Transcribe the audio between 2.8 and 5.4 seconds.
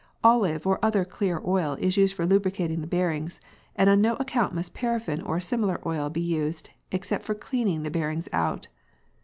the bearings, and on no account must paraffin or